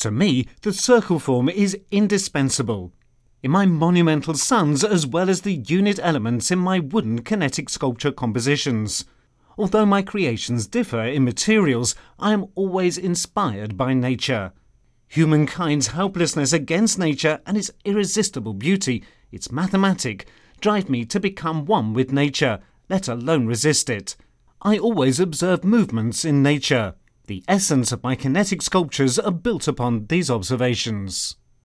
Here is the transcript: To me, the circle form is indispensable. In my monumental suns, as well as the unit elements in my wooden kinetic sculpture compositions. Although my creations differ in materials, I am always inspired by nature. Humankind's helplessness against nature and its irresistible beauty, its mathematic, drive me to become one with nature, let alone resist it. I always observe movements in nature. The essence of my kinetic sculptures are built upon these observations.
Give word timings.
To 0.00 0.10
me, 0.10 0.46
the 0.62 0.72
circle 0.72 1.18
form 1.18 1.50
is 1.50 1.76
indispensable. 1.90 2.92
In 3.42 3.50
my 3.50 3.66
monumental 3.66 4.32
suns, 4.32 4.82
as 4.82 5.06
well 5.06 5.28
as 5.28 5.42
the 5.42 5.52
unit 5.52 6.00
elements 6.02 6.50
in 6.50 6.58
my 6.58 6.78
wooden 6.78 7.20
kinetic 7.20 7.68
sculpture 7.68 8.10
compositions. 8.10 9.04
Although 9.58 9.84
my 9.84 10.00
creations 10.00 10.66
differ 10.66 11.02
in 11.02 11.24
materials, 11.24 11.94
I 12.18 12.32
am 12.32 12.46
always 12.54 12.96
inspired 12.96 13.76
by 13.76 13.92
nature. 13.92 14.52
Humankind's 15.08 15.88
helplessness 15.88 16.54
against 16.54 16.98
nature 16.98 17.40
and 17.44 17.58
its 17.58 17.70
irresistible 17.84 18.54
beauty, 18.54 19.04
its 19.30 19.52
mathematic, 19.52 20.26
drive 20.62 20.88
me 20.88 21.04
to 21.04 21.20
become 21.20 21.66
one 21.66 21.92
with 21.92 22.10
nature, 22.10 22.60
let 22.88 23.06
alone 23.06 23.46
resist 23.46 23.90
it. 23.90 24.16
I 24.62 24.78
always 24.78 25.20
observe 25.20 25.62
movements 25.62 26.24
in 26.24 26.42
nature. 26.42 26.94
The 27.30 27.44
essence 27.46 27.92
of 27.92 28.02
my 28.02 28.16
kinetic 28.16 28.60
sculptures 28.60 29.16
are 29.16 29.30
built 29.30 29.68
upon 29.68 30.06
these 30.06 30.32
observations. 30.32 31.36